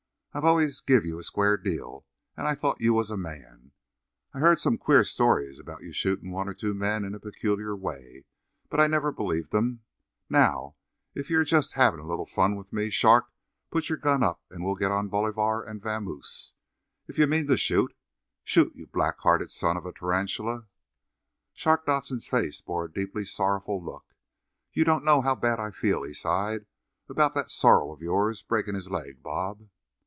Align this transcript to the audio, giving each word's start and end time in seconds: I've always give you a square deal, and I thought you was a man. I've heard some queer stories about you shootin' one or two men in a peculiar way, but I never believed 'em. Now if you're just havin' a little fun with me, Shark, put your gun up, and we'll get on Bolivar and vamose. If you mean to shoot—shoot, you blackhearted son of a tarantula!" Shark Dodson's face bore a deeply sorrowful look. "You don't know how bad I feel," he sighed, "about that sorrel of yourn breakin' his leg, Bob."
I've 0.33 0.45
always 0.45 0.79
give 0.79 1.03
you 1.05 1.19
a 1.19 1.23
square 1.23 1.57
deal, 1.57 2.05
and 2.37 2.47
I 2.47 2.55
thought 2.55 2.79
you 2.79 2.93
was 2.93 3.11
a 3.11 3.17
man. 3.17 3.73
I've 4.33 4.39
heard 4.39 4.59
some 4.59 4.77
queer 4.77 5.03
stories 5.03 5.59
about 5.59 5.83
you 5.83 5.91
shootin' 5.91 6.31
one 6.31 6.47
or 6.47 6.53
two 6.53 6.73
men 6.73 7.03
in 7.03 7.13
a 7.13 7.19
peculiar 7.19 7.75
way, 7.75 8.23
but 8.69 8.79
I 8.79 8.87
never 8.87 9.11
believed 9.11 9.53
'em. 9.53 9.81
Now 10.29 10.75
if 11.13 11.29
you're 11.29 11.43
just 11.43 11.73
havin' 11.73 11.99
a 11.99 12.07
little 12.07 12.25
fun 12.25 12.55
with 12.55 12.71
me, 12.71 12.89
Shark, 12.89 13.29
put 13.71 13.89
your 13.89 13.97
gun 13.97 14.23
up, 14.23 14.41
and 14.49 14.63
we'll 14.63 14.75
get 14.75 14.89
on 14.93 15.09
Bolivar 15.09 15.63
and 15.65 15.81
vamose. 15.81 16.53
If 17.09 17.17
you 17.17 17.27
mean 17.27 17.47
to 17.47 17.57
shoot—shoot, 17.57 18.71
you 18.73 18.87
blackhearted 18.87 19.51
son 19.51 19.75
of 19.75 19.85
a 19.85 19.91
tarantula!" 19.91 20.63
Shark 21.51 21.85
Dodson's 21.85 22.27
face 22.29 22.61
bore 22.61 22.85
a 22.85 22.89
deeply 22.89 23.25
sorrowful 23.25 23.83
look. 23.83 24.15
"You 24.71 24.85
don't 24.85 25.03
know 25.03 25.19
how 25.19 25.35
bad 25.35 25.59
I 25.59 25.71
feel," 25.71 26.03
he 26.03 26.13
sighed, 26.13 26.67
"about 27.09 27.33
that 27.33 27.51
sorrel 27.51 27.91
of 27.91 28.01
yourn 28.01 28.33
breakin' 28.47 28.75
his 28.75 28.89
leg, 28.89 29.21
Bob." 29.21 29.67